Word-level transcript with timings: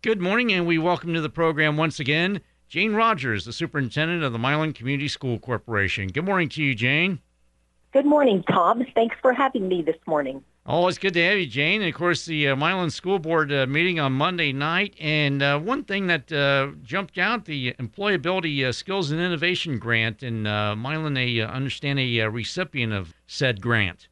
Good 0.00 0.20
morning, 0.20 0.52
and 0.52 0.64
we 0.64 0.78
welcome 0.78 1.12
to 1.14 1.20
the 1.20 1.28
program 1.28 1.76
once 1.76 1.98
again 1.98 2.40
Jane 2.68 2.94
Rogers, 2.94 3.44
the 3.44 3.52
superintendent 3.52 4.22
of 4.22 4.32
the 4.32 4.38
Milan 4.38 4.72
Community 4.72 5.08
School 5.08 5.40
Corporation. 5.40 6.06
Good 6.06 6.24
morning 6.24 6.48
to 6.50 6.62
you, 6.62 6.76
Jane. 6.76 7.18
Good 7.92 8.06
morning, 8.06 8.44
Tom. 8.44 8.86
Thanks 8.94 9.16
for 9.20 9.32
having 9.32 9.66
me 9.66 9.82
this 9.82 9.96
morning. 10.06 10.44
Always 10.64 10.98
good 10.98 11.14
to 11.14 11.24
have 11.24 11.36
you, 11.38 11.46
Jane. 11.46 11.82
And 11.82 11.92
of 11.92 11.96
course, 11.96 12.26
the 12.26 12.46
uh, 12.46 12.54
Milan 12.54 12.90
School 12.90 13.18
Board 13.18 13.50
uh, 13.50 13.66
meeting 13.66 13.98
on 13.98 14.12
Monday 14.12 14.52
night. 14.52 14.94
And 15.00 15.42
uh, 15.42 15.58
one 15.58 15.82
thing 15.82 16.06
that 16.06 16.30
uh, 16.30 16.68
jumped 16.84 17.18
out 17.18 17.46
the 17.46 17.72
Employability 17.80 18.64
uh, 18.64 18.70
Skills 18.70 19.10
and 19.10 19.20
Innovation 19.20 19.80
Grant, 19.80 20.22
and 20.22 20.46
uh, 20.46 20.76
Milan, 20.76 21.18
I 21.18 21.40
understand, 21.40 21.98
a 21.98 22.22
recipient 22.26 22.92
of 22.92 23.14
said 23.26 23.60
grant. 23.60 24.06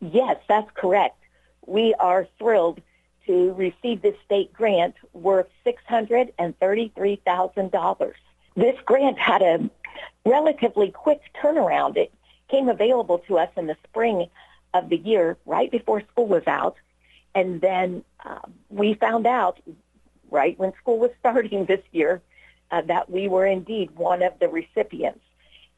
Yes, 0.00 0.36
that's 0.50 0.70
correct. 0.74 1.16
We 1.66 1.94
are 1.98 2.28
thrilled 2.38 2.82
to 3.26 3.52
receive 3.52 4.02
this 4.02 4.16
state 4.24 4.52
grant 4.52 4.94
worth 5.12 5.48
$633,000. 5.66 8.12
This 8.54 8.76
grant 8.84 9.18
had 9.18 9.42
a 9.42 9.68
relatively 10.24 10.90
quick 10.90 11.20
turnaround. 11.42 11.96
It 11.96 12.12
came 12.48 12.68
available 12.68 13.18
to 13.20 13.38
us 13.38 13.48
in 13.56 13.66
the 13.66 13.76
spring 13.84 14.28
of 14.74 14.88
the 14.88 14.96
year, 14.96 15.36
right 15.46 15.70
before 15.70 16.02
school 16.12 16.26
was 16.26 16.42
out. 16.46 16.76
And 17.34 17.60
then 17.60 18.04
uh, 18.24 18.40
we 18.68 18.94
found 18.94 19.26
out 19.26 19.60
right 20.30 20.58
when 20.58 20.72
school 20.80 20.98
was 20.98 21.10
starting 21.20 21.66
this 21.66 21.82
year 21.92 22.20
uh, 22.70 22.82
that 22.82 23.10
we 23.10 23.28
were 23.28 23.46
indeed 23.46 23.90
one 23.92 24.22
of 24.22 24.38
the 24.38 24.48
recipients. 24.48 25.20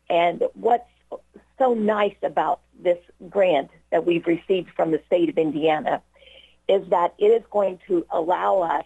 And 0.09 0.43
what's 0.55 0.89
so 1.59 1.75
nice 1.75 2.17
about 2.23 2.61
this 2.83 2.99
grant 3.29 3.71
that 3.91 4.05
we've 4.05 4.27
received 4.27 4.71
from 4.75 4.91
the 4.91 5.01
state 5.07 5.29
of 5.29 5.39
Indiana 5.39 6.03
is 6.69 6.89
that 6.91 7.15
it 7.19 7.27
is 7.27 7.43
going 7.51 7.79
to 7.87 8.07
allow 8.11 8.61
us 8.61 8.85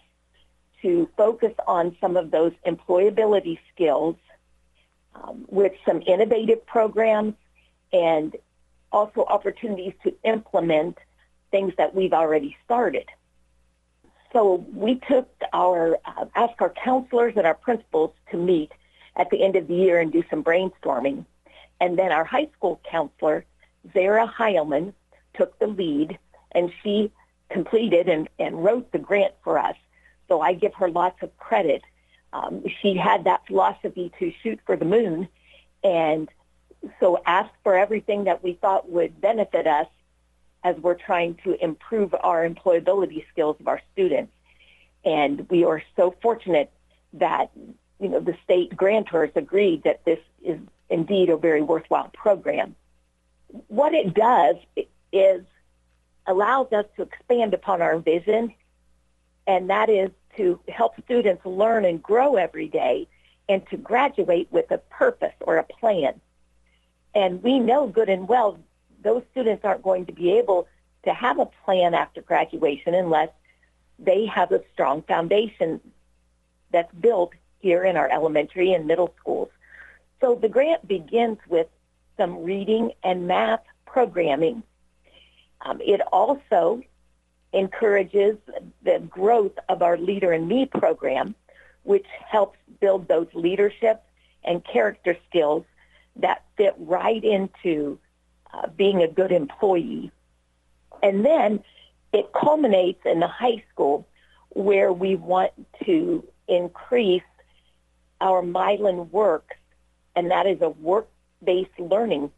to 0.81 1.09
focus 1.17 1.53
on 1.67 1.95
some 1.99 2.17
of 2.17 2.31
those 2.31 2.53
employability 2.65 3.59
skills 3.73 4.15
um, 5.15 5.45
with 5.47 5.73
some 5.85 6.01
innovative 6.05 6.65
programs 6.65 7.33
and 7.91 8.35
also 8.91 9.23
opportunities 9.25 9.93
to 10.03 10.13
implement 10.23 10.97
things 11.51 11.73
that 11.77 11.93
we've 11.95 12.13
already 12.13 12.55
started. 12.65 13.05
So 14.31 14.65
we 14.73 14.95
took 14.95 15.29
our, 15.53 15.97
uh, 16.05 16.25
asked 16.35 16.59
our 16.59 16.69
counselors 16.69 17.33
and 17.35 17.45
our 17.45 17.55
principals 17.55 18.13
to 18.31 18.37
meet 18.37 18.71
at 19.15 19.29
the 19.31 19.43
end 19.43 19.55
of 19.55 19.67
the 19.67 19.73
year 19.73 19.99
and 19.99 20.11
do 20.11 20.23
some 20.29 20.43
brainstorming. 20.43 21.25
And 21.81 21.97
then 21.97 22.11
our 22.11 22.23
high 22.23 22.47
school 22.55 22.79
counselor, 22.89 23.45
Zara 23.93 24.27
Heilman, 24.27 24.93
took 25.33 25.57
the 25.59 25.67
lead 25.67 26.19
and 26.51 26.71
she 26.83 27.11
completed 27.49 28.07
and, 28.07 28.29
and 28.37 28.63
wrote 28.63 28.91
the 28.91 28.99
grant 28.99 29.33
for 29.43 29.57
us. 29.57 29.75
So 30.27 30.41
I 30.41 30.53
give 30.53 30.73
her 30.75 30.89
lots 30.89 31.21
of 31.23 31.35
credit. 31.37 31.81
Um, 32.31 32.63
she 32.81 32.95
had 32.95 33.23
that 33.23 33.47
philosophy 33.47 34.11
to 34.19 34.31
shoot 34.43 34.59
for 34.65 34.75
the 34.75 34.85
moon 34.85 35.27
and 35.83 36.29
so 36.99 37.21
ask 37.25 37.49
for 37.63 37.77
everything 37.77 38.25
that 38.25 38.43
we 38.43 38.53
thought 38.53 38.89
would 38.89 39.19
benefit 39.19 39.67
us 39.67 39.87
as 40.63 40.75
we're 40.77 40.95
trying 40.95 41.35
to 41.43 41.61
improve 41.63 42.13
our 42.13 42.47
employability 42.47 43.25
skills 43.31 43.57
of 43.59 43.67
our 43.67 43.81
students. 43.93 44.31
And 45.05 45.49
we 45.49 45.63
are 45.63 45.81
so 45.95 46.15
fortunate 46.21 46.71
that, 47.13 47.51
you 47.99 48.09
know, 48.09 48.19
the 48.19 48.35
state 48.43 48.75
grantors 48.75 49.35
agreed 49.35 49.83
that 49.83 50.03
this 50.05 50.19
is 50.43 50.59
indeed 50.89 51.29
a 51.29 51.37
very 51.37 51.61
worthwhile 51.61 52.11
program. 52.13 52.75
What 53.67 53.93
it 53.93 54.13
does 54.13 54.57
is 55.11 55.43
allows 56.27 56.71
us 56.71 56.85
to 56.95 57.01
expand 57.03 57.53
upon 57.53 57.81
our 57.81 57.97
vision, 57.99 58.53
and 59.47 59.69
that 59.69 59.89
is 59.89 60.11
to 60.37 60.59
help 60.67 60.93
students 61.03 61.45
learn 61.45 61.85
and 61.85 62.01
grow 62.01 62.35
every 62.35 62.67
day 62.67 63.07
and 63.47 63.67
to 63.69 63.77
graduate 63.77 64.47
with 64.51 64.69
a 64.71 64.77
purpose 64.77 65.33
or 65.41 65.57
a 65.57 65.63
plan. 65.63 66.21
And 67.15 67.41
we 67.41 67.59
know 67.59 67.87
good 67.87 68.09
and 68.09 68.27
well 68.27 68.59
those 69.01 69.23
students 69.31 69.65
aren't 69.65 69.83
going 69.83 70.05
to 70.05 70.13
be 70.13 70.31
able 70.37 70.67
to 71.03 71.13
have 71.13 71.39
a 71.39 71.45
plan 71.45 71.93
after 71.93 72.21
graduation 72.21 72.93
unless 72.93 73.29
they 73.97 74.25
have 74.25 74.51
a 74.51 74.61
strong 74.73 75.01
foundation 75.03 75.79
that's 76.71 76.93
built 76.95 77.33
here 77.59 77.83
in 77.83 77.97
our 77.97 78.09
elementary 78.09 78.73
and 78.73 78.85
middle 78.85 79.13
schools. 79.19 79.49
So 80.21 80.35
the 80.35 80.49
grant 80.49 80.87
begins 80.87 81.37
with 81.47 81.67
some 82.17 82.43
reading 82.43 82.91
and 83.03 83.27
math 83.27 83.61
programming. 83.85 84.63
Um, 85.61 85.81
it 85.81 86.01
also 86.11 86.81
encourages 87.53 88.37
the 88.83 88.99
growth 89.09 89.57
of 89.67 89.81
our 89.81 89.97
Leader 89.97 90.33
in 90.33 90.47
Me 90.47 90.65
program, 90.65 91.35
which 91.83 92.05
helps 92.25 92.57
build 92.79 93.07
those 93.07 93.27
leadership 93.33 94.03
and 94.43 94.63
character 94.63 95.17
skills 95.27 95.65
that 96.17 96.43
fit 96.57 96.75
right 96.77 97.23
into 97.23 97.99
uh, 98.53 98.67
being 98.67 99.01
a 99.01 99.07
good 99.07 99.31
employee. 99.31 100.11
And 101.01 101.25
then 101.25 101.63
it 102.13 102.31
culminates 102.33 103.01
in 103.05 103.19
the 103.19 103.27
high 103.27 103.63
school 103.71 104.07
where 104.49 104.91
we 104.91 105.15
want 105.15 105.51
to 105.85 106.27
increase 106.47 107.23
our 108.21 108.41
Milan 108.41 109.09
Works, 109.11 109.55
and 110.15 110.31
that 110.31 110.45
is 110.45 110.61
a 110.61 110.69
work-based 110.69 111.79
learning 111.79 112.31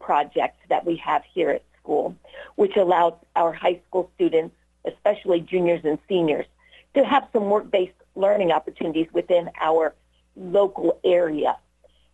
project 0.00 0.58
that 0.68 0.84
we 0.84 0.96
have 0.96 1.22
here 1.32 1.50
at 1.50 1.64
school, 1.82 2.16
which 2.56 2.76
allows 2.76 3.14
our 3.36 3.52
high 3.52 3.80
school 3.88 4.10
students, 4.14 4.54
especially 4.86 5.40
juniors 5.40 5.80
and 5.84 5.98
seniors, 6.08 6.46
to 6.94 7.04
have 7.04 7.26
some 7.32 7.48
work-based 7.50 7.92
learning 8.14 8.52
opportunities 8.52 9.08
within 9.12 9.50
our 9.60 9.94
local 10.36 10.98
area 11.04 11.56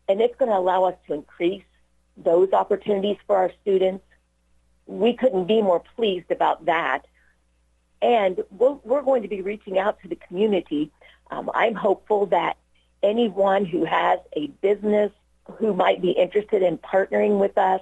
and 0.09 0.21
it's 0.21 0.35
going 0.37 0.51
to 0.51 0.57
allow 0.57 0.85
us 0.85 0.95
to 1.07 1.15
increase 1.15 1.65
those 2.17 2.53
opportunities 2.53 3.19
for 3.27 3.37
our 3.37 3.53
students. 3.63 4.05
We 4.87 5.13
couldn't 5.13 5.45
be 5.45 5.61
more 5.61 5.83
pleased 5.97 6.31
about 6.31 6.65
that. 6.65 7.03
And 8.01 8.43
we're 8.51 9.03
going 9.03 9.23
to 9.23 9.29
be 9.29 9.43
reaching 9.43 9.79
out 9.79 10.01
to 10.03 10.09
the 10.09 10.17
community. 10.17 10.91
Um, 11.31 11.51
I'm 11.53 11.75
hopeful 11.75 12.27
that 12.27 12.57
anyone 13.03 13.65
who 13.65 13.85
has 13.85 14.19
a 14.35 14.47
business 14.63 15.13
who 15.59 15.75
might 15.75 16.01
be 16.01 16.13
interested 16.13 16.63
in 16.63 16.79
partnering 16.79 17.39
with 17.39 17.59
us, 17.59 17.81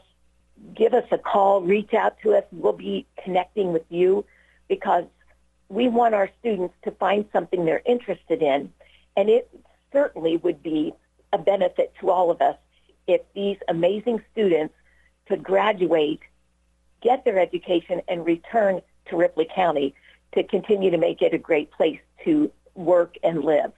give 0.75 0.95
us 0.95 1.05
a 1.11 1.19
call, 1.19 1.63
reach 1.63 1.95
out 1.95 2.17
to 2.23 2.35
us. 2.35 2.45
We'll 2.53 2.73
be 2.73 3.07
connecting 3.23 3.73
with 3.73 3.85
you 3.89 4.25
because 4.69 5.05
we 5.69 5.89
want 5.89 6.15
our 6.15 6.31
students 6.41 6.75
to 6.85 6.91
find 6.93 7.25
something 7.33 7.65
they're 7.65 7.83
interested 7.85 8.43
in. 8.43 8.73
And 9.17 9.29
it 9.29 9.49
certainly 9.93 10.37
would 10.37 10.63
be 10.63 10.93
a 11.33 11.39
benefit 11.39 11.95
to 12.01 12.11
all 12.11 12.31
of 12.31 12.41
us 12.41 12.57
if 13.07 13.21
these 13.35 13.57
amazing 13.69 14.23
students 14.33 14.75
could 15.27 15.43
graduate, 15.43 16.21
get 17.03 17.25
their 17.25 17.39
education, 17.39 18.03
and 18.09 18.25
return 18.25 18.81
to 19.07 19.17
Ripley 19.17 19.49
County 19.53 19.95
to 20.33 20.43
continue 20.43 20.91
to 20.91 20.99
make 20.99 21.23
it 21.23 21.35
a 21.35 21.39
great 21.39 21.71
place 21.71 22.01
to 22.25 22.51
work 22.75 23.17
and 23.23 23.43
live. 23.43 23.73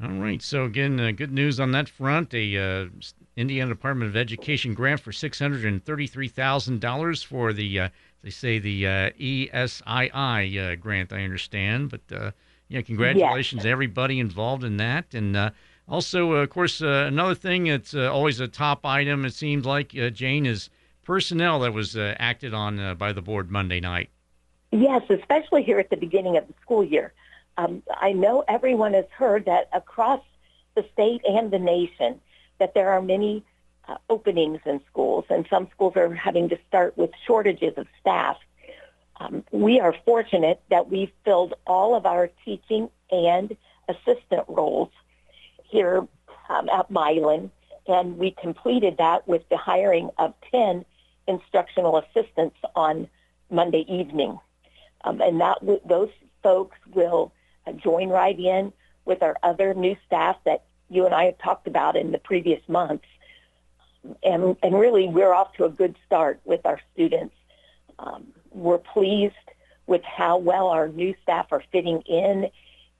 All 0.00 0.10
right. 0.10 0.40
So 0.40 0.64
again, 0.64 1.00
uh, 1.00 1.10
good 1.10 1.32
news 1.32 1.58
on 1.58 1.72
that 1.72 1.88
front. 1.88 2.32
A 2.34 2.56
uh, 2.56 2.86
Indiana 3.36 3.70
Department 3.70 4.08
of 4.10 4.16
Education 4.16 4.74
grant 4.74 5.00
for 5.00 5.10
six 5.10 5.38
hundred 5.38 5.64
and 5.64 5.84
thirty-three 5.84 6.28
thousand 6.28 6.80
dollars 6.80 7.22
for 7.22 7.52
the 7.52 7.80
uh, 7.80 7.88
they 8.22 8.30
say 8.30 8.58
the 8.58 8.86
uh, 8.86 9.10
ESII 9.20 10.72
uh, 10.72 10.76
grant. 10.76 11.12
I 11.12 11.24
understand, 11.24 11.90
but 11.90 12.00
uh, 12.16 12.30
yeah, 12.68 12.82
congratulations 12.82 13.64
yes. 13.64 13.70
everybody 13.70 14.20
involved 14.20 14.64
in 14.64 14.76
that, 14.76 15.14
and 15.14 15.52
also, 15.88 16.34
uh, 16.34 16.36
of 16.36 16.50
course, 16.50 16.80
uh, 16.80 17.04
another 17.06 17.34
thing 17.34 17.64
that's 17.64 17.94
uh, 17.94 18.10
always 18.10 18.40
a 18.40 18.48
top 18.48 18.86
item, 18.86 19.24
it 19.24 19.34
seems 19.34 19.66
like, 19.66 19.96
uh, 19.98 20.10
Jane, 20.10 20.46
is 20.46 20.70
personnel 21.04 21.60
that 21.60 21.74
was 21.74 21.96
uh, 21.96 22.14
acted 22.18 22.54
on 22.54 22.78
uh, 22.78 22.94
by 22.94 23.12
the 23.12 23.22
board 23.22 23.50
Monday 23.50 23.80
night. 23.80 24.08
Yes, 24.70 25.02
especially 25.10 25.62
here 25.62 25.78
at 25.78 25.90
the 25.90 25.96
beginning 25.96 26.36
of 26.36 26.46
the 26.46 26.54
school 26.62 26.84
year. 26.84 27.12
Um, 27.56 27.82
I 27.90 28.12
know 28.12 28.44
everyone 28.48 28.94
has 28.94 29.04
heard 29.16 29.44
that 29.46 29.68
across 29.72 30.20
the 30.74 30.84
state 30.92 31.22
and 31.28 31.50
the 31.50 31.58
nation 31.58 32.20
that 32.58 32.74
there 32.74 32.90
are 32.90 33.02
many 33.02 33.44
openings 34.08 34.60
in 34.64 34.80
schools, 34.90 35.24
and 35.28 35.46
some 35.50 35.68
schools 35.74 35.94
are 35.96 36.14
having 36.14 36.48
to 36.48 36.58
start 36.68 36.96
with 36.96 37.10
shortages 37.26 37.74
of 37.76 37.86
staff. 38.00 38.36
Um, 39.20 39.44
we 39.50 39.80
are 39.80 39.94
fortunate 40.04 40.60
that 40.70 40.90
we've 40.90 41.12
filled 41.24 41.54
all 41.66 41.94
of 41.94 42.06
our 42.06 42.30
teaching 42.44 42.88
and 43.10 43.56
assistant 43.88 44.44
roles 44.48 44.90
here 45.64 46.06
um, 46.48 46.68
at 46.68 46.90
Milan, 46.90 47.50
and 47.86 48.18
we 48.18 48.30
completed 48.30 48.96
that 48.98 49.26
with 49.26 49.48
the 49.48 49.56
hiring 49.56 50.10
of 50.18 50.34
10 50.50 50.84
instructional 51.28 51.98
assistants 51.98 52.56
on 52.74 53.08
Monday 53.50 53.84
evening. 53.88 54.38
Um, 55.04 55.20
and 55.20 55.40
that 55.40 55.58
those 55.84 56.10
folks 56.42 56.76
will 56.94 57.32
uh, 57.32 57.41
join 57.76 58.08
right 58.08 58.38
in 58.38 58.72
with 59.04 59.22
our 59.22 59.36
other 59.42 59.74
new 59.74 59.96
staff 60.06 60.36
that 60.44 60.64
you 60.88 61.06
and 61.06 61.14
I 61.14 61.24
have 61.24 61.38
talked 61.38 61.66
about 61.66 61.96
in 61.96 62.12
the 62.12 62.18
previous 62.18 62.60
months. 62.68 63.06
And, 64.22 64.56
and 64.62 64.78
really, 64.78 65.08
we're 65.08 65.32
off 65.32 65.54
to 65.54 65.64
a 65.64 65.68
good 65.68 65.96
start 66.06 66.40
with 66.44 66.66
our 66.66 66.80
students. 66.92 67.34
Um, 67.98 68.26
we're 68.50 68.78
pleased 68.78 69.34
with 69.86 70.02
how 70.02 70.38
well 70.38 70.68
our 70.68 70.88
new 70.88 71.14
staff 71.22 71.46
are 71.52 71.62
fitting 71.72 72.02
in 72.02 72.50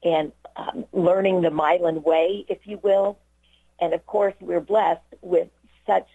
and 0.02 0.32
um, 0.56 0.84
learning 0.92 1.42
the 1.42 1.50
Milan 1.50 2.02
way, 2.02 2.44
if 2.48 2.58
you 2.64 2.78
will. 2.82 3.18
And 3.80 3.94
of 3.94 4.06
course, 4.06 4.34
we're 4.40 4.60
blessed 4.60 5.00
with 5.22 5.48
such 5.86 6.08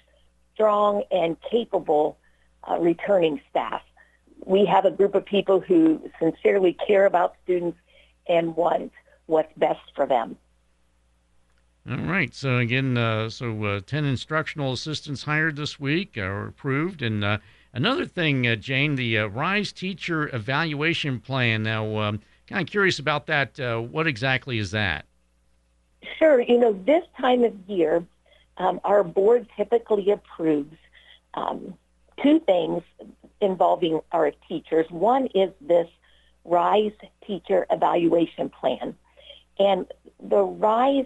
strong 0.54 1.04
and 1.12 1.38
capable 1.42 2.18
uh, 2.70 2.78
returning 2.80 3.42
staff. 3.50 3.82
We 4.46 4.66
have 4.66 4.86
a 4.86 4.92
group 4.92 5.16
of 5.16 5.26
people 5.26 5.60
who 5.60 6.10
sincerely 6.20 6.74
care 6.74 7.06
about 7.06 7.36
students 7.44 7.78
and 8.30 8.56
want 8.56 8.92
what's 9.26 9.54
best 9.58 9.82
for 9.96 10.06
them. 10.06 10.38
All 11.90 11.98
right. 11.98 12.34
So 12.34 12.58
again, 12.58 12.98
uh, 12.98 13.30
so 13.30 13.64
uh, 13.64 13.80
ten 13.86 14.04
instructional 14.04 14.74
assistants 14.74 15.24
hired 15.24 15.56
this 15.56 15.80
week 15.80 16.18
are 16.18 16.48
approved, 16.48 17.02
and 17.02 17.24
uh, 17.24 17.38
another 17.74 18.06
thing, 18.06 18.46
uh, 18.46 18.58
Jane, 18.58 18.96
the 18.96 19.20
uh, 19.20 19.28
Rise 19.28 19.72
Teacher 19.72 20.34
Evaluation 20.36 21.22
Plan. 21.22 21.64
Now, 21.64 21.98
um, 21.98 22.20
kind 22.48 22.62
of 22.62 22.70
curious 22.70 23.00
about 23.00 23.28
that. 23.28 23.58
Uh, 23.58 23.80
what 23.80 24.06
exactly 24.06 24.58
is 24.58 24.72
that? 24.72 25.06
Sure. 26.20 26.42
You 26.42 26.60
know, 26.60 26.74
this 26.74 27.04
time 27.20 27.44
of 27.44 27.54
year, 27.68 28.06
um, 28.58 28.82
our 28.84 29.04
board 29.04 29.48
typically 29.56 30.12
approves 30.12 30.76
um, 31.36 31.74
two 32.22 32.40
things 32.42 32.84
involving 33.40 34.02
our 34.12 34.32
teachers. 34.48 34.86
One 34.90 35.28
is 35.28 35.52
this 35.62 35.88
RISE 36.48 36.94
Teacher 37.26 37.68
Evaluation 37.70 38.50
Plan. 38.50 38.96
And 39.60 39.86
the 40.22 40.42
RISE 40.42 41.06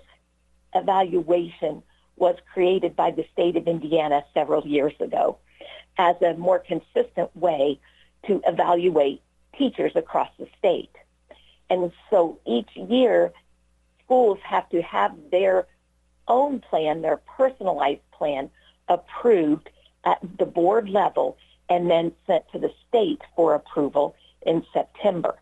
evaluation 0.74 1.84
was 2.16 2.36
created 2.54 2.96
by 2.96 3.12
the 3.12 3.26
state 3.34 3.58
of 3.58 3.68
Indiana 3.68 4.24
several 4.34 4.66
years 4.66 4.94
ago 5.00 5.38
as 5.98 6.16
a 6.22 6.36
more 6.36 6.60
consistent 6.60 7.36
way 7.36 7.80
to 8.28 8.42
evaluate 8.46 9.22
teachers 9.58 9.92
across 9.96 10.30
the 10.38 10.48
state. 10.58 10.96
And 11.70 11.92
so 12.10 12.40
each 12.46 12.70
year, 12.76 13.34
schools 14.06 14.40
have 14.44 14.70
to 14.70 14.82
have 14.82 15.16
their 15.32 15.68
own 16.28 16.60
plan, 16.60 17.02
their 17.02 17.18
personalized 17.18 18.10
plan, 18.12 18.50
approved 18.88 19.70
at 20.06 20.20
the 20.38 20.46
board 20.46 20.90
level 20.90 21.38
and 21.70 21.90
then 21.90 22.12
sent 22.28 22.44
to 22.52 22.60
the 22.60 22.72
state 22.88 23.22
for 23.36 23.56
approval 23.56 24.16
in 24.46 24.66
September. 24.74 25.36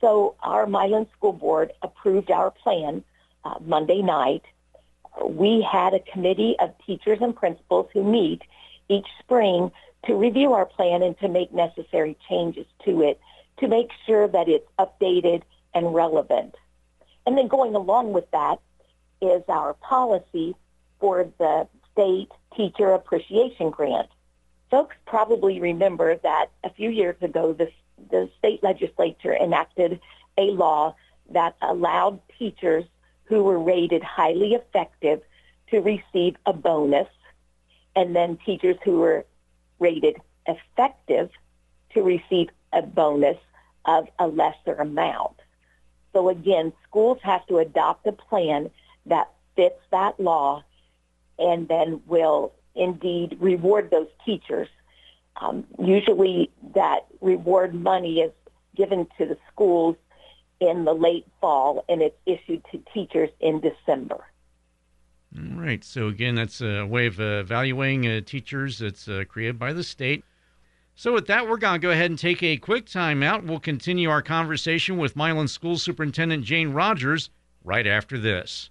So 0.00 0.34
our 0.42 0.66
Milan 0.66 1.06
School 1.16 1.32
Board 1.32 1.72
approved 1.82 2.30
our 2.30 2.50
plan 2.50 3.02
uh, 3.44 3.54
Monday 3.64 4.02
night. 4.02 4.42
We 5.24 5.62
had 5.62 5.94
a 5.94 6.00
committee 6.00 6.56
of 6.60 6.74
teachers 6.86 7.18
and 7.20 7.34
principals 7.34 7.88
who 7.92 8.04
meet 8.04 8.42
each 8.88 9.06
spring 9.20 9.70
to 10.04 10.14
review 10.14 10.52
our 10.52 10.66
plan 10.66 11.02
and 11.02 11.18
to 11.20 11.28
make 11.28 11.52
necessary 11.52 12.16
changes 12.28 12.66
to 12.84 13.02
it 13.02 13.20
to 13.58 13.68
make 13.68 13.90
sure 14.04 14.28
that 14.28 14.48
it's 14.48 14.68
updated 14.78 15.42
and 15.74 15.94
relevant. 15.94 16.54
And 17.26 17.36
then 17.36 17.48
going 17.48 17.74
along 17.74 18.12
with 18.12 18.30
that 18.30 18.60
is 19.20 19.42
our 19.48 19.74
policy 19.74 20.54
for 21.00 21.28
the 21.38 21.66
state 21.92 22.30
teacher 22.56 22.92
appreciation 22.92 23.70
grant. 23.70 24.08
Folks 24.70 24.96
probably 25.06 25.60
remember 25.60 26.16
that 26.16 26.46
a 26.64 26.70
few 26.70 26.90
years 26.90 27.16
ago, 27.22 27.52
the, 27.52 27.70
the 28.10 28.30
state 28.38 28.62
legislature 28.62 29.34
enacted 29.34 30.00
a 30.38 30.50
law 30.50 30.94
that 31.30 31.56
allowed 31.62 32.20
teachers 32.38 32.84
who 33.24 33.42
were 33.42 33.58
rated 33.58 34.02
highly 34.02 34.54
effective 34.54 35.20
to 35.70 35.80
receive 35.80 36.36
a 36.46 36.52
bonus, 36.52 37.08
and 37.96 38.14
then 38.14 38.38
teachers 38.44 38.76
who 38.84 38.98
were 38.98 39.26
rated 39.78 40.16
effective 40.46 41.30
to 41.92 42.02
receive 42.02 42.48
a 42.72 42.82
bonus 42.82 43.38
of 43.84 44.06
a 44.18 44.26
lesser 44.26 44.74
amount. 44.74 45.36
So 46.12 46.28
again, 46.28 46.72
schools 46.88 47.18
have 47.22 47.46
to 47.46 47.58
adopt 47.58 48.06
a 48.06 48.12
plan 48.12 48.70
that 49.06 49.30
fits 49.54 49.80
that 49.90 50.18
law 50.20 50.62
and 51.38 51.68
then 51.68 52.00
will 52.06 52.52
indeed 52.74 53.36
reward 53.40 53.90
those 53.90 54.08
teachers. 54.24 54.68
Um, 55.40 55.66
usually 55.78 56.50
that 56.74 57.00
reward 57.20 57.74
money 57.74 58.20
is 58.20 58.32
given 58.76 59.06
to 59.18 59.26
the 59.26 59.36
schools 59.52 59.96
in 60.60 60.84
the 60.84 60.92
late 60.92 61.26
fall 61.40 61.84
and 61.88 62.00
it's 62.00 62.16
issued 62.24 62.64
to 62.72 62.82
teachers 62.94 63.30
in 63.40 63.60
December. 63.60 64.24
All 65.36 65.60
right. 65.60 65.84
So 65.84 66.08
again, 66.08 66.34
that's 66.34 66.60
a 66.62 66.84
way 66.84 67.06
of 67.06 67.20
evaluating 67.20 68.06
uh, 68.06 68.20
teachers 68.22 68.78
that's 68.78 69.08
uh, 69.08 69.24
created 69.28 69.58
by 69.58 69.72
the 69.72 69.84
state. 69.84 70.24
So 70.94 71.12
with 71.12 71.26
that, 71.26 71.46
we're 71.46 71.58
going 71.58 71.78
to 71.78 71.86
go 71.86 71.90
ahead 71.90 72.10
and 72.10 72.18
take 72.18 72.42
a 72.42 72.56
quick 72.56 72.86
time 72.86 73.22
out. 73.22 73.44
We'll 73.44 73.60
continue 73.60 74.08
our 74.08 74.22
conversation 74.22 74.96
with 74.96 75.14
Milan 75.14 75.48
School 75.48 75.76
Superintendent 75.76 76.42
Jane 76.42 76.70
Rogers 76.70 77.28
right 77.62 77.86
after 77.86 78.16
this. 78.16 78.70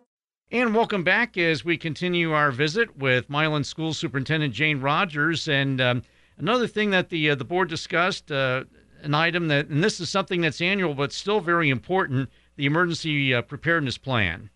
And 0.53 0.75
welcome 0.75 1.05
back 1.05 1.37
as 1.37 1.63
we 1.63 1.77
continue 1.77 2.33
our 2.33 2.51
visit 2.51 2.97
with 2.97 3.29
Milan 3.29 3.63
School 3.63 3.93
Superintendent 3.93 4.53
Jane 4.53 4.81
Rogers. 4.81 5.47
And 5.47 5.79
um, 5.79 6.03
another 6.37 6.67
thing 6.67 6.89
that 6.89 7.07
the 7.07 7.29
uh, 7.29 7.35
the 7.35 7.45
board 7.45 7.69
discussed, 7.69 8.33
uh, 8.33 8.65
an 9.01 9.15
item 9.15 9.47
that, 9.47 9.69
and 9.69 9.81
this 9.81 10.01
is 10.01 10.09
something 10.09 10.41
that's 10.41 10.59
annual 10.59 10.93
but 10.93 11.13
still 11.13 11.39
very 11.39 11.69
important, 11.69 12.29
the 12.57 12.65
emergency 12.65 13.33
uh, 13.33 13.41
preparedness 13.43 13.97
plan. 13.97 14.49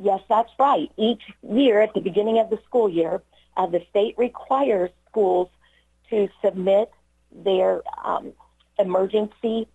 Yes, 0.00 0.20
that's 0.28 0.52
right. 0.60 0.92
Each 0.96 1.22
year 1.42 1.80
at 1.80 1.92
the 1.94 2.00
beginning 2.00 2.38
of 2.38 2.48
the 2.48 2.60
school 2.64 2.88
year, 2.88 3.20
uh, 3.56 3.66
the 3.66 3.84
state 3.90 4.14
requires 4.16 4.90
schools 5.10 5.48
to 6.08 6.28
submit 6.40 6.92
their 7.32 7.82
um, 8.04 8.32
emergency 8.78 9.66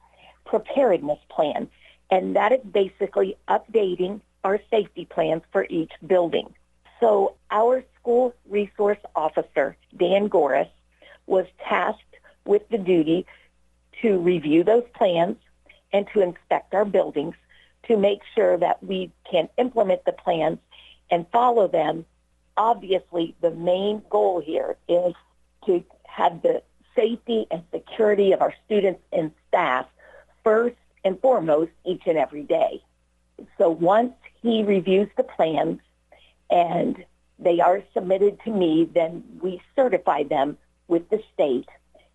preparedness 0.45 1.19
plan. 1.27 1.69
And 2.09 2.37
that 2.37 2.53
is 2.53 2.61
basically 2.71 3.35
updating 3.49 4.21
our 4.43 4.59
safety 4.69 5.05
plans 5.05 5.43
for 5.51 5.65
each 5.69 5.91
building. 6.05 6.53
So 6.99 7.35
our 7.51 7.83
school 7.99 8.33
resource 8.49 8.99
officer, 9.15 9.75
Dan 9.97 10.29
Goris, 10.29 10.69
was 11.25 11.45
tasked 11.67 12.01
with 12.45 12.67
the 12.69 12.77
duty 12.77 13.25
to 14.01 14.17
review 14.19 14.63
those 14.63 14.83
plans 14.93 15.37
and 15.91 16.07
to 16.13 16.21
inspect 16.21 16.73
our 16.73 16.85
buildings 16.85 17.35
to 17.87 17.97
make 17.97 18.21
sure 18.33 18.57
that 18.57 18.83
we 18.83 19.11
can 19.29 19.49
implement 19.57 20.05
the 20.05 20.11
plans 20.11 20.59
and 21.09 21.25
follow 21.31 21.67
them. 21.67 22.05
Obviously, 22.55 23.35
the 23.41 23.51
main 23.51 24.01
goal 24.09 24.39
here 24.39 24.77
is 24.87 25.13
to 25.65 25.83
have 26.05 26.41
the 26.41 26.61
safety 26.95 27.47
and 27.51 27.63
security 27.71 28.31
of 28.31 28.41
our 28.41 28.53
students 28.65 29.01
and 29.11 29.31
staff 29.47 29.85
first 30.43 30.75
and 31.03 31.19
foremost 31.19 31.71
each 31.85 32.03
and 32.05 32.17
every 32.17 32.43
day. 32.43 32.81
So 33.57 33.69
once 33.69 34.13
he 34.43 34.61
reviews 34.63 35.09
the 35.17 35.23
plans 35.23 35.79
and 36.51 37.03
they 37.39 37.59
are 37.59 37.81
submitted 37.93 38.39
to 38.43 38.51
me, 38.51 38.87
then 38.93 39.23
we 39.41 39.61
certify 39.75 40.23
them 40.23 40.57
with 40.87 41.09
the 41.09 41.21
state 41.33 41.67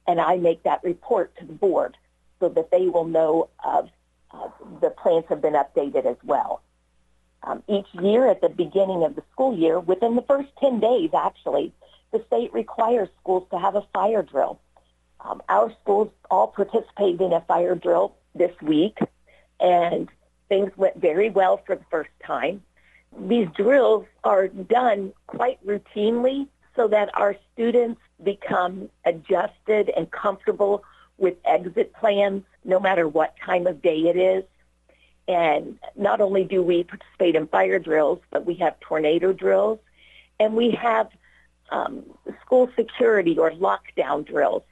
and 0.07 0.21
I 0.21 0.37
make 0.37 0.63
that 0.63 0.83
report 0.85 1.37
to 1.39 1.45
the 1.45 1.53
board 1.53 1.97
so 2.41 2.49
that 2.51 2.71
they 2.71 2.87
will 2.87 3.05
know 3.05 3.49
of 3.65 3.91
uh, 4.31 4.49
the 4.81 4.91
plans 4.91 5.25
have 5.29 5.43
been 5.43 5.55
updated 5.55 6.07
as 6.07 6.17
well. 6.25 6.63
Um, 7.43 7.63
each 7.69 7.87
year 8.01 8.27
at 8.27 8.41
the 8.41 8.49
beginning 8.49 9.05
of 9.05 9.15
the 9.15 9.23
school 9.33 9.57
year, 9.57 9.79
within 9.79 10.17
the 10.17 10.23
first 10.23 10.49
10 10.61 10.81
days 10.81 11.11
actually, 11.15 11.73
the 12.13 12.25
state 12.27 12.53
requires 12.53 13.09
schools 13.21 13.47
to 13.51 13.59
have 13.59 13.75
a 13.75 13.87
fire 13.93 14.23
drill. 14.23 14.61
Um, 15.21 15.43
our 15.49 15.73
schools 15.83 16.11
all 16.31 16.49
participated 16.49 17.21
in 17.21 17.33
a 17.33 17.41
fire 17.43 17.75
drill 17.75 18.15
this 18.35 18.53
week, 18.63 18.99
and 19.61 20.09
things 20.49 20.71
went 20.77 20.97
very 20.97 21.31
well 21.31 21.61
for 21.67 21.77
the 21.77 21.85
first 21.91 22.11
time. 22.25 22.63
These 23.19 23.49
drills 23.57 24.07
are 24.25 24.49
done 24.49 25.13
quite 25.27 25.65
routinely 25.67 26.49
so 26.77 26.89
that 26.89 27.11
our 27.15 27.37
students 27.53 28.01
become 28.23 28.89
adjusted 29.05 29.91
and 29.97 30.11
comfortable 30.11 30.85
with 31.17 31.35
exit 31.45 31.93
plans 31.95 32.45
no 32.65 32.79
matter 32.79 33.09
what 33.09 33.35
time 33.45 33.67
of 33.67 33.83
day 33.83 33.99
it 34.01 34.17
is. 34.17 34.45
And 35.27 35.79
not 35.97 36.21
only 36.21 36.45
do 36.45 36.63
we 36.63 36.85
participate 36.85 37.35
in 37.35 37.49
fire 37.49 37.79
drills, 37.79 38.21
but 38.31 38.47
we 38.47 38.55
have 38.55 38.79
tornado 38.81 39.33
drills 39.33 39.79
and 40.41 40.55
we 40.55 40.71
have 40.71 41.09
um, 41.71 42.05
school 42.41 42.71
security 42.77 43.37
or 43.37 43.51
lockdown 43.51 44.27
drills. 44.27 44.63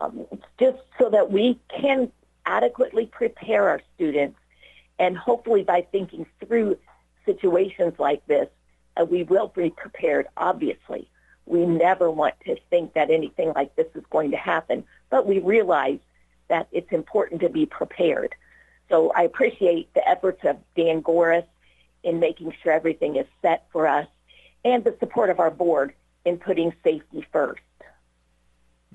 Um, 0.00 0.26
just 0.58 0.78
so 0.98 1.10
that 1.10 1.30
we 1.30 1.60
can 1.68 2.10
adequately 2.44 3.06
prepare 3.06 3.68
our 3.68 3.80
students, 3.94 4.38
and 4.98 5.16
hopefully 5.16 5.62
by 5.62 5.86
thinking 5.92 6.26
through 6.44 6.78
situations 7.24 7.94
like 7.98 8.26
this, 8.26 8.48
uh, 9.00 9.04
we 9.04 9.22
will 9.22 9.48
be 9.48 9.70
prepared, 9.70 10.26
obviously. 10.36 11.08
We 11.46 11.66
never 11.66 12.10
want 12.10 12.34
to 12.46 12.56
think 12.70 12.94
that 12.94 13.10
anything 13.10 13.52
like 13.54 13.74
this 13.74 13.88
is 13.94 14.04
going 14.10 14.30
to 14.30 14.36
happen, 14.36 14.84
but 15.10 15.26
we 15.26 15.38
realize 15.38 15.98
that 16.48 16.68
it's 16.72 16.92
important 16.92 17.40
to 17.40 17.48
be 17.48 17.66
prepared. 17.66 18.34
So 18.88 19.10
I 19.16 19.22
appreciate 19.22 19.92
the 19.94 20.06
efforts 20.06 20.44
of 20.44 20.58
Dan 20.76 21.02
Goris 21.02 21.46
in 22.02 22.20
making 22.20 22.54
sure 22.62 22.72
everything 22.72 23.16
is 23.16 23.26
set 23.40 23.66
for 23.72 23.86
us 23.86 24.06
and 24.64 24.84
the 24.84 24.94
support 25.00 25.30
of 25.30 25.40
our 25.40 25.50
board 25.50 25.94
in 26.24 26.36
putting 26.36 26.72
safety 26.84 27.26
first. 27.32 27.62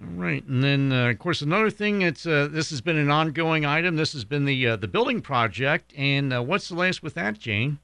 All 0.01 0.21
right, 0.21 0.45
and 0.45 0.63
then 0.63 0.91
uh, 0.91 1.09
of 1.09 1.19
course 1.19 1.41
another 1.41 1.69
thing. 1.69 2.03
It's 2.03 2.25
uh, 2.25 2.47
this 2.51 2.69
has 2.69 2.81
been 2.81 2.97
an 2.97 3.09
ongoing 3.09 3.65
item. 3.65 3.95
This 3.95 4.13
has 4.13 4.25
been 4.25 4.45
the 4.45 4.67
uh, 4.67 4.75
the 4.75 4.87
building 4.87 5.21
project, 5.21 5.93
and 5.97 6.31
uh, 6.31 6.43
what's 6.43 6.69
the 6.69 6.75
latest 6.75 7.01
with 7.01 7.15
that, 7.15 7.39
Jane? 7.39 7.79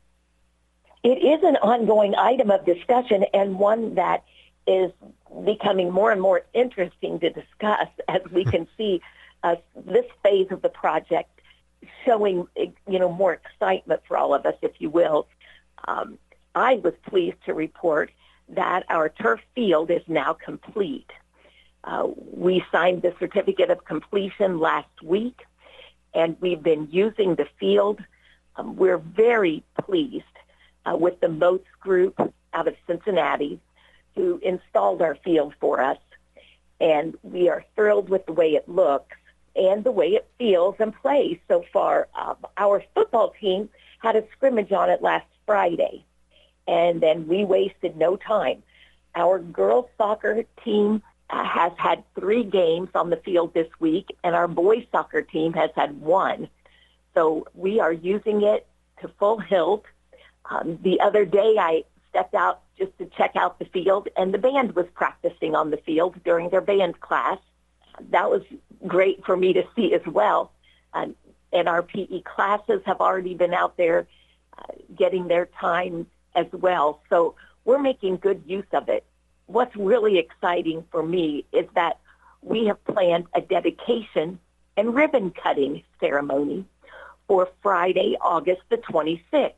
It 1.03 1.21
is 1.21 1.43
an 1.43 1.57
ongoing 1.57 2.15
item 2.15 2.49
of 2.49 2.65
discussion 2.65 3.25
and 3.33 3.59
one 3.59 3.95
that 3.95 4.23
is 4.67 4.91
becoming 5.43 5.91
more 5.91 6.11
and 6.11 6.21
more 6.21 6.43
interesting 6.53 7.19
to 7.19 7.29
discuss 7.29 7.87
as 8.07 8.21
we 8.31 8.45
can 8.53 8.67
see 8.77 9.01
uh, 9.43 9.55
this 9.75 10.05
phase 10.23 10.47
of 10.51 10.61
the 10.61 10.69
project 10.69 11.29
showing, 12.05 12.47
you 12.55 12.99
know, 12.99 13.11
more 13.11 13.33
excitement 13.33 14.01
for 14.07 14.17
all 14.17 14.33
of 14.33 14.45
us, 14.45 14.55
if 14.61 14.71
you 14.79 14.89
will. 14.89 15.27
Um, 15.87 16.17
I 16.55 16.75
was 16.75 16.93
pleased 17.05 17.37
to 17.45 17.53
report 17.53 18.11
that 18.49 18.83
our 18.89 19.09
turf 19.09 19.41
field 19.55 19.91
is 19.91 20.01
now 20.07 20.33
complete. 20.33 21.11
Uh, 21.83 22.07
we 22.31 22.63
signed 22.71 23.01
the 23.01 23.13
certificate 23.19 23.69
of 23.69 23.83
completion 23.85 24.59
last 24.59 25.01
week, 25.03 25.41
and 26.13 26.37
we've 26.39 26.63
been 26.63 26.87
using 26.91 27.35
the 27.35 27.47
field. 27.59 27.99
Um, 28.55 28.75
we're 28.75 28.99
very 28.99 29.63
pleased 29.83 30.23
uh, 30.85 30.95
with 30.95 31.19
the 31.19 31.27
Motz 31.27 31.65
Group 31.81 32.19
out 32.53 32.67
of 32.67 32.75
Cincinnati 32.87 33.59
who 34.15 34.39
installed 34.43 35.01
our 35.01 35.15
field 35.23 35.53
for 35.59 35.81
us. 35.81 35.97
And 36.79 37.15
we 37.23 37.49
are 37.49 37.63
thrilled 37.75 38.09
with 38.09 38.25
the 38.25 38.33
way 38.33 38.51
it 38.51 38.67
looks 38.67 39.15
and 39.55 39.83
the 39.83 39.91
way 39.91 40.09
it 40.09 40.27
feels 40.37 40.75
and 40.79 40.93
plays 40.95 41.37
so 41.47 41.63
far. 41.71 42.07
Um, 42.19 42.37
our 42.57 42.83
football 42.93 43.33
team 43.39 43.69
had 43.99 44.15
a 44.15 44.23
scrimmage 44.35 44.71
on 44.71 44.89
it 44.89 45.01
last 45.01 45.27
Friday, 45.45 46.03
and 46.67 47.01
then 47.01 47.27
we 47.27 47.45
wasted 47.45 47.95
no 47.95 48.17
time. 48.17 48.63
Our 49.15 49.39
girls 49.39 49.85
soccer 49.97 50.43
team 50.63 51.01
has 51.29 51.71
had 51.77 52.03
three 52.15 52.43
games 52.43 52.89
on 52.95 53.09
the 53.09 53.17
field 53.17 53.53
this 53.53 53.67
week, 53.79 54.15
and 54.23 54.35
our 54.35 54.47
boys 54.47 54.85
soccer 54.91 55.21
team 55.21 55.53
has 55.53 55.69
had 55.75 55.99
one. 55.99 56.49
So 57.13 57.47
we 57.53 57.79
are 57.79 57.93
using 57.93 58.43
it 58.43 58.67
to 59.01 59.07
full 59.19 59.39
hilt. 59.39 59.85
Um, 60.49 60.79
the 60.81 60.99
other 60.99 61.25
day, 61.25 61.55
I 61.59 61.83
stepped 62.09 62.35
out 62.35 62.61
just 62.77 62.97
to 62.97 63.05
check 63.05 63.35
out 63.35 63.59
the 63.59 63.65
field, 63.65 64.07
and 64.17 64.33
the 64.33 64.37
band 64.37 64.75
was 64.75 64.85
practicing 64.93 65.55
on 65.55 65.71
the 65.71 65.77
field 65.77 66.15
during 66.23 66.49
their 66.49 66.61
band 66.61 66.99
class. 66.99 67.37
That 68.11 68.29
was 68.29 68.41
great 68.87 69.25
for 69.25 69.37
me 69.37 69.53
to 69.53 69.63
see 69.75 69.93
as 69.93 70.05
well. 70.05 70.51
Um, 70.93 71.15
and 71.51 71.67
our 71.67 71.83
PE 71.83 72.21
classes 72.21 72.81
have 72.85 72.99
already 72.99 73.35
been 73.35 73.53
out 73.53 73.77
there 73.77 74.07
uh, 74.57 74.73
getting 74.95 75.27
their 75.27 75.45
time 75.45 76.07
as 76.35 76.47
well. 76.51 77.01
So 77.09 77.35
we're 77.63 77.79
making 77.79 78.17
good 78.17 78.43
use 78.45 78.65
of 78.73 78.89
it. 78.89 79.05
What's 79.47 79.75
really 79.75 80.17
exciting 80.17 80.85
for 80.91 81.03
me 81.03 81.45
is 81.51 81.65
that 81.75 81.99
we 82.41 82.65
have 82.67 82.83
planned 82.85 83.25
a 83.33 83.41
dedication 83.41 84.39
and 84.77 84.95
ribbon 84.95 85.31
cutting 85.31 85.83
ceremony 85.99 86.65
for 87.27 87.49
Friday, 87.61 88.17
August 88.21 88.61
the 88.69 88.77
26th. 88.77 89.53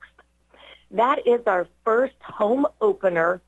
That 0.92 1.28
is 1.28 1.42
our 1.48 1.68
first 1.84 2.16
home 2.22 2.66
opener 2.82 3.42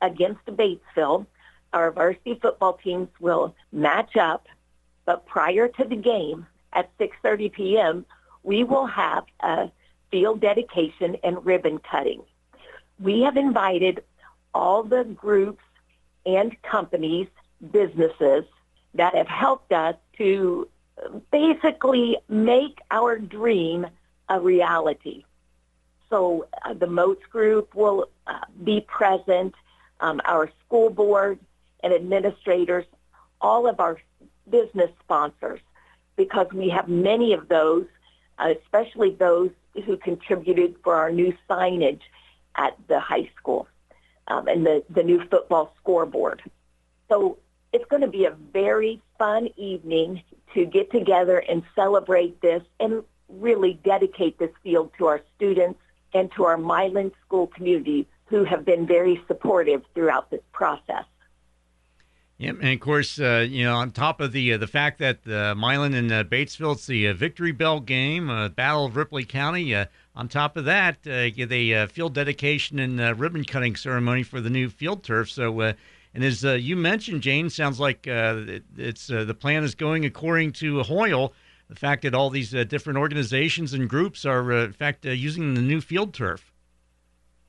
against 0.00 0.44
Batesville. 0.46 1.26
Our 1.72 1.90
varsity 1.90 2.38
football 2.40 2.74
teams 2.74 3.08
will 3.20 3.54
match 3.72 4.16
up, 4.16 4.46
but 5.04 5.26
prior 5.26 5.68
to 5.68 5.84
the 5.84 5.96
game 5.96 6.46
at 6.72 6.96
6.30 6.98 7.52
p.m., 7.52 8.06
we 8.42 8.64
will 8.64 8.86
have 8.86 9.24
a 9.40 9.70
field 10.10 10.40
dedication 10.40 11.16
and 11.22 11.44
ribbon 11.44 11.78
cutting. 11.78 12.22
We 13.00 13.22
have 13.22 13.36
invited 13.36 14.02
all 14.54 14.82
the 14.82 15.04
groups 15.04 15.62
and 16.36 16.60
companies, 16.62 17.28
businesses 17.72 18.44
that 18.94 19.14
have 19.14 19.28
helped 19.28 19.72
us 19.72 19.96
to 20.18 20.68
basically 21.30 22.18
make 22.28 22.78
our 22.90 23.18
dream 23.18 23.86
a 24.28 24.38
reality. 24.40 25.24
So 26.10 26.46
uh, 26.64 26.74
the 26.74 26.86
Motz 26.86 27.22
Group 27.30 27.74
will 27.74 28.08
uh, 28.26 28.40
be 28.64 28.80
present, 28.80 29.54
um, 30.00 30.20
our 30.24 30.50
school 30.64 30.90
board 30.90 31.38
and 31.82 31.92
administrators, 31.92 32.84
all 33.40 33.66
of 33.66 33.80
our 33.80 33.98
business 34.50 34.90
sponsors, 35.00 35.60
because 36.16 36.48
we 36.52 36.68
have 36.70 36.88
many 36.88 37.32
of 37.32 37.48
those, 37.48 37.86
uh, 38.38 38.54
especially 38.62 39.10
those 39.10 39.50
who 39.84 39.96
contributed 39.96 40.76
for 40.82 40.94
our 40.94 41.10
new 41.10 41.32
signage 41.48 42.00
at 42.56 42.76
the 42.88 42.98
high 42.98 43.30
school 43.36 43.68
um, 44.28 44.48
and 44.48 44.64
the, 44.64 44.84
the 44.90 45.02
new 45.02 45.24
football 45.28 45.74
scoreboard. 45.80 46.42
So 47.08 47.38
it's 47.72 47.84
going 47.86 48.02
to 48.02 48.08
be 48.08 48.24
a 48.24 48.36
very 48.52 49.02
fun 49.18 49.48
evening 49.56 50.22
to 50.54 50.64
get 50.64 50.90
together 50.90 51.38
and 51.38 51.62
celebrate 51.74 52.40
this 52.40 52.62
and 52.80 53.02
really 53.28 53.80
dedicate 53.84 54.38
this 54.38 54.50
field 54.62 54.90
to 54.98 55.06
our 55.06 55.20
students 55.36 55.80
and 56.14 56.30
to 56.32 56.44
our 56.44 56.56
Milan 56.56 57.12
school 57.26 57.46
community 57.46 58.06
who 58.26 58.44
have 58.44 58.64
been 58.64 58.86
very 58.86 59.22
supportive 59.26 59.82
throughout 59.94 60.30
this 60.30 60.40
process. 60.52 61.04
Yep, 62.38 62.58
and 62.60 62.72
of 62.72 62.78
course, 62.78 63.18
uh, 63.18 63.44
you 63.48 63.64
know, 63.64 63.74
on 63.74 63.90
top 63.90 64.20
of 64.20 64.30
the 64.30 64.52
uh, 64.52 64.58
the 64.58 64.68
fact 64.68 65.00
that 65.00 65.26
uh, 65.26 65.56
Milan 65.56 65.92
and 65.92 66.12
uh, 66.12 66.22
Batesville, 66.22 66.74
it's 66.74 66.86
the 66.86 67.08
uh, 67.08 67.14
Victory 67.14 67.50
Bell 67.50 67.80
game, 67.80 68.30
uh, 68.30 68.48
Battle 68.48 68.84
of 68.84 68.94
Ripley 68.94 69.24
County. 69.24 69.74
Uh, 69.74 69.86
on 70.14 70.28
top 70.28 70.56
of 70.56 70.64
that, 70.64 71.02
the 71.02 71.88
field 71.92 72.14
dedication 72.14 72.78
and 72.78 73.20
ribbon 73.20 73.44
cutting 73.44 73.74
ceremony 73.74 74.22
for 74.22 74.40
the 74.40 74.50
new 74.50 74.68
field 74.68 75.02
turf. 75.02 75.30
So, 75.30 75.60
and 75.60 76.24
as 76.24 76.42
you 76.42 76.74
mentioned, 76.76 77.22
Jane, 77.22 77.50
sounds 77.50 77.78
like 77.78 78.06
it, 78.08 78.64
it's 78.76 79.06
the 79.06 79.36
plan 79.38 79.62
is 79.62 79.76
going 79.76 80.04
according 80.04 80.52
to 80.54 80.82
Hoyle 80.82 81.32
the 81.68 81.76
fact 81.76 82.02
that 82.02 82.14
all 82.14 82.30
these 82.30 82.50
different 82.50 82.98
organizations 82.98 83.74
and 83.74 83.88
groups 83.88 84.24
are, 84.24 84.50
in 84.50 84.72
fact, 84.72 85.04
using 85.04 85.54
the 85.54 85.60
new 85.60 85.80
field 85.80 86.14
turf. 86.14 86.52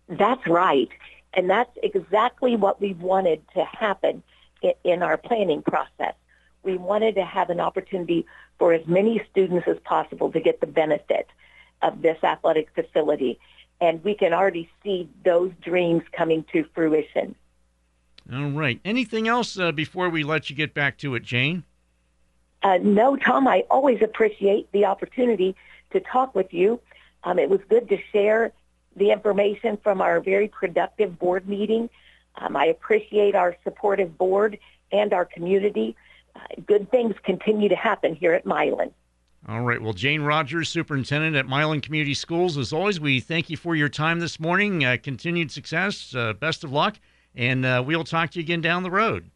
That's 0.07 0.45
right. 0.45 0.89
And 1.33 1.49
that's 1.49 1.75
exactly 1.81 2.55
what 2.55 2.79
we 2.79 2.93
wanted 2.93 3.41
to 3.55 3.65
happen 3.65 4.21
in, 4.83 5.03
our 5.03 5.17
planning 5.17 5.61
process. 5.61 6.13
We 6.63 6.77
wanted 6.77 7.15
to 7.15 7.23
have 7.23 7.49
an 7.49 7.59
opportunity 7.59 8.25
for 8.57 8.73
as 8.73 8.85
many 8.87 9.21
students 9.31 9.67
as 9.67 9.77
possible 9.83 10.31
to 10.31 10.39
get 10.39 10.59
the 10.59 10.67
benefit 10.67 11.27
of 11.81 12.01
this 12.01 12.21
athletic 12.23 12.69
facility. 12.75 13.39
And 13.79 14.03
we 14.03 14.13
can 14.13 14.33
already 14.33 14.69
see 14.83 15.09
those 15.23 15.51
dreams 15.61 16.03
coming 16.11 16.45
to 16.51 16.65
fruition. 16.75 17.35
All 18.31 18.49
right. 18.51 18.79
Anything 18.83 19.27
else 19.27 19.57
uh, 19.57 19.71
before 19.71 20.09
we 20.09 20.23
let 20.23 20.49
you 20.49 20.55
get 20.55 20.73
back 20.73 20.97
to 20.99 21.15
it, 21.15 21.23
Jane? 21.23 21.63
Uh, 22.61 22.77
no, 22.81 23.15
Tom, 23.15 23.47
I 23.47 23.63
always 23.69 24.01
appreciate 24.01 24.71
the 24.71 24.85
opportunity 24.85 25.55
to 25.91 25.99
talk 26.01 26.35
with 26.35 26.53
you. 26.53 26.79
Um, 27.23 27.39
it 27.39 27.49
was 27.49 27.61
good 27.69 27.89
to 27.89 27.97
share 28.11 28.51
the 28.95 29.11
information 29.11 29.77
from 29.81 30.01
our 30.01 30.19
very 30.19 30.47
productive 30.47 31.17
board 31.17 31.47
meeting. 31.47 31.89
Um, 32.39 32.55
I 32.55 32.65
appreciate 32.65 33.35
our 33.35 33.55
supportive 33.63 34.17
board 34.17 34.57
and 34.91 35.13
our 35.13 35.25
community. 35.25 35.95
Uh, 36.35 36.39
good 36.65 36.89
things 36.89 37.15
continue 37.23 37.69
to 37.69 37.75
happen 37.75 38.15
here 38.15 38.33
at 38.33 38.45
Milan. 38.45 38.91
All 39.47 39.61
right. 39.61 39.81
Well, 39.81 39.93
Jane 39.93 40.21
Rogers, 40.21 40.67
Superintendent 40.69 41.35
at 41.35 41.47
Milan 41.47 41.79
Community 41.81 42.13
Schools, 42.13 42.57
as 42.57 42.73
always, 42.73 42.99
we 42.99 43.19
thank 43.19 43.49
you 43.49 43.55
for 43.55 43.75
your 43.75 43.87
time 43.87 44.19
this 44.19 44.39
morning. 44.39 44.83
Uh, 44.83 44.97
continued 45.01 45.51
success. 45.51 46.13
Uh, 46.13 46.33
best 46.33 46.63
of 46.63 46.71
luck. 46.71 46.99
And 47.35 47.65
uh, 47.65 47.83
we'll 47.85 48.03
talk 48.03 48.31
to 48.31 48.39
you 48.39 48.43
again 48.43 48.61
down 48.61 48.83
the 48.83 48.91
road. 48.91 49.29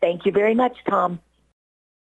Thank 0.00 0.24
you 0.24 0.32
very 0.32 0.54
much, 0.54 0.76
Tom. 0.88 1.20